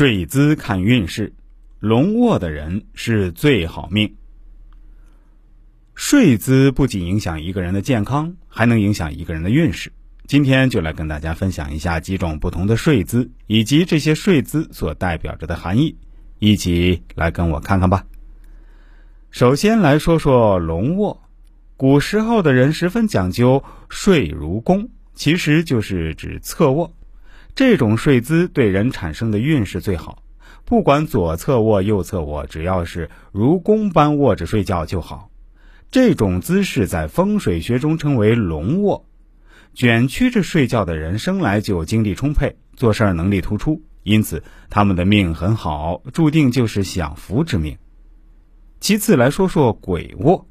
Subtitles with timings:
[0.00, 1.34] 睡姿看运势，
[1.78, 4.14] 龙卧的人是最好命。
[5.94, 9.92] 睡姿不仅影响一个人的健康，还能影响一个人的运势。
[10.26, 15.94] 今天就来跟大家分享一下几种不同的睡姿，以及这些睡姿所代表着的含义，
[16.38, 18.06] 一起来跟我看看吧。
[19.30, 21.20] 首先来说说龙卧，
[21.76, 26.90] 古时候的人十分讲究睡如弓，其实就是指侧卧。
[27.60, 30.22] 这种睡姿对人产生的运势最好，
[30.64, 35.28] 不管左侧卧、右侧卧，只要是如弓般卧着睡觉就好。
[35.90, 39.04] 这种姿势在风水学中称为龙卧。
[39.74, 47.76] 卷曲着睡觉的人生来就精力充沛，做事儿能力突出，因此他们的命很好，注定就是享福之命。
[48.80, 50.48] 其次来说说鬼卧，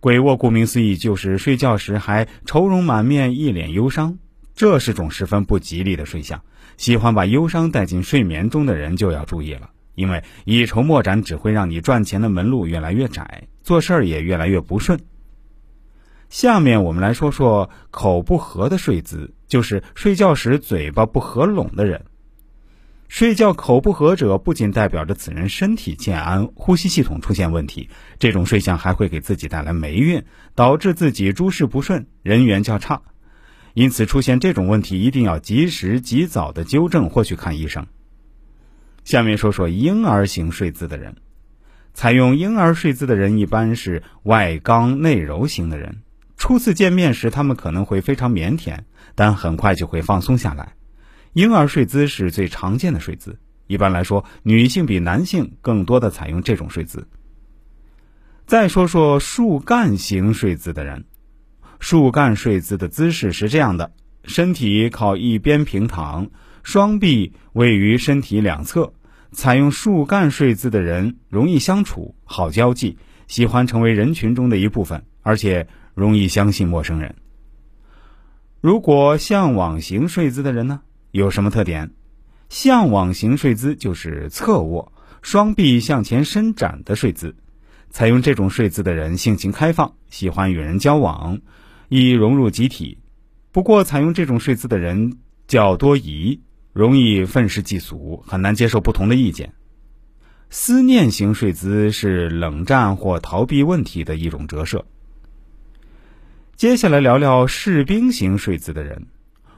[0.00, 4.18] 鬼卧顾名思义就是睡觉时还愁容满面，一脸忧伤。
[4.60, 6.42] 这是种十分不吉利的睡相，
[6.76, 15.00] 喜欢把忧伤带进睡眠中的人就要注意了，因为一筹莫展只会让你赚钱的门路越来越窄，做事儿也越来越不顺。
[16.28, 22.04] 下面我们来说说口不合的睡姿，就是睡觉时嘴巴不合拢的人。
[23.08, 30.22] 睡觉口不合者，不仅代表着此人身体欠安、呼吸系统出现问题，这种睡相还会给自己带来霉运，
[30.54, 33.00] 导致自己诸事不顺，人缘较差。
[33.74, 37.86] 因此，出现这种问题，一定要及时、及早的纠正或去看医生。
[39.04, 41.16] 下面说说婴儿型睡姿的人，
[41.94, 46.02] 采用婴儿睡姿的人一般是外刚内柔型的人。
[46.36, 48.78] 初次见面时，他们可能会非常腼腆，
[49.14, 50.74] 但很快就会放松下来。
[51.32, 57.06] 婴儿睡姿是最常见的睡姿，一般来说，女性比男性更多的采用这种睡姿。
[58.46, 61.04] 再说说树干型睡姿的人。
[61.80, 63.90] 树干睡姿的姿势是这样的：
[64.22, 66.30] 身体靠一边平躺，
[66.62, 68.92] 双臂位于身体两侧。
[69.32, 77.14] 采用树干睡姿的人容易相处，好交际，喜欢成为人群中的一部分，而且容易相信陌生人。
[78.60, 80.82] 如果向往型睡姿的人呢？
[81.12, 81.92] 有什么特点？
[82.50, 87.36] 向往型睡姿就是侧卧，双臂向前伸展的睡姿。
[87.88, 91.40] 采用这种睡姿的人性情开放，喜欢与人交往。
[91.90, 92.98] 易融入集体，
[93.50, 95.18] 不过采用这种睡姿的人
[95.48, 96.40] 较多疑，
[96.72, 99.52] 容易愤世嫉俗，很难接受不同的意见。
[100.50, 104.86] 思念型睡姿是冷战或逃避问题的一种折射。
[106.54, 109.08] 接下来聊聊士兵型睡姿的人，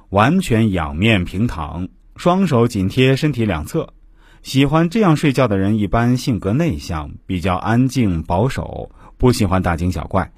[0.08, 3.92] 完全仰面平躺，双手紧贴身体两侧。
[4.40, 10.32] 喜欢这样睡觉的人一般性格内向，比较安静保守，不喜欢大惊小怪。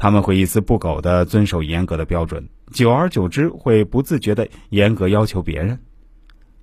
[0.00, 5.78] 他们会一丝不苟地遵守严格的标准，久而久之会不自觉地严格要求别人。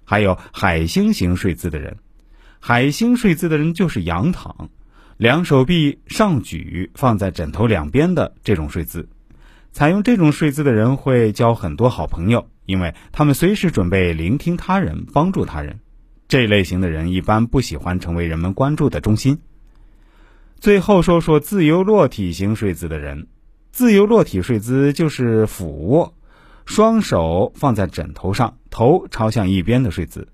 [0.03, 1.97] 还有海星型睡姿的人，
[2.59, 4.71] 海星睡姿的人就是仰躺，
[5.17, 9.07] 两手臂上举放在枕头两边的这种睡姿。
[9.71, 15.79] 采用这种睡姿的人会交很多好朋友，因为他们随时准备聆听他人，帮助他人。
[16.27, 19.37] 这类型的人一般不喜欢成为人们关注的中心。
[20.59, 23.27] 最后说说自由落体型睡姿的人，
[23.71, 26.15] 自由落体睡姿就是俯卧，
[26.65, 30.27] 双手放在枕头上，头朝向一边的睡姿。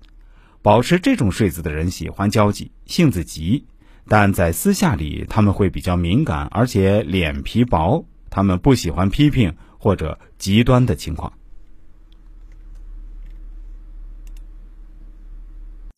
[0.62, 3.66] 保持这种睡姿的人喜欢交际，性子急，
[4.08, 11.34] 但在私下里他们会比较敏感，而且脸皮薄，他们不喜欢批评或者极端的情况。